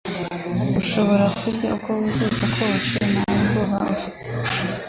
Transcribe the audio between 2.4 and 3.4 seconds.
kose nta